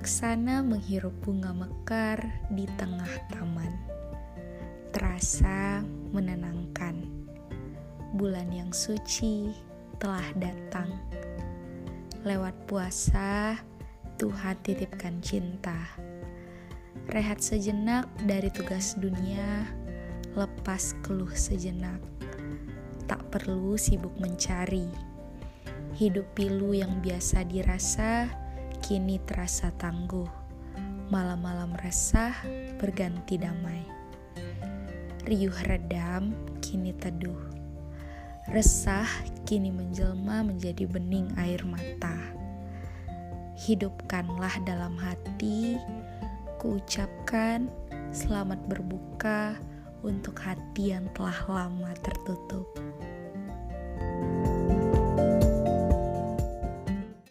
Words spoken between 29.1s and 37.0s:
terasa tangguh. Malam-malam resah berganti damai. Riuh redam kini